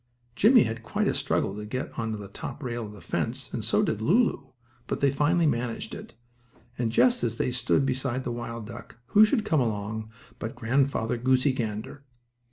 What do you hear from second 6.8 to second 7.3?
just